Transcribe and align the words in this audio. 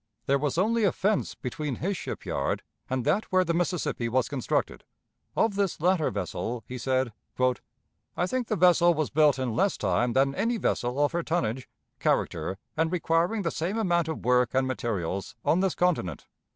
There 0.25 0.39
was 0.39 0.57
only 0.57 0.83
a 0.83 0.91
fence 0.91 1.35
between 1.35 1.75
his 1.75 1.95
shipyard 1.95 2.63
and 2.89 3.05
that 3.05 3.25
where 3.25 3.43
the 3.45 3.53
Mississippi 3.53 4.09
was 4.09 4.27
constructed. 4.27 4.83
Of 5.35 5.53
this 5.53 5.79
latter 5.79 6.09
vessel 6.09 6.63
he 6.67 6.79
said: 6.79 7.13
"I 8.17 8.25
think 8.25 8.47
the 8.47 8.55
vessel 8.55 8.95
was 8.95 9.11
built 9.11 9.37
in 9.37 9.55
less 9.55 9.77
time 9.77 10.13
than 10.13 10.33
any 10.33 10.57
vessel 10.57 10.99
of 11.05 11.11
her 11.11 11.21
tonnage, 11.21 11.69
character, 11.99 12.57
and 12.75 12.91
requiring 12.91 13.43
the 13.43 13.51
same 13.51 13.77
amount 13.77 14.07
of 14.07 14.25
work 14.25 14.55
and 14.55 14.65
materials, 14.65 15.35
on 15.45 15.59
this 15.59 15.75
continent. 15.75 16.25